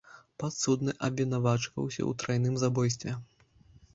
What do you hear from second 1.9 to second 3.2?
ў трайным забойстве.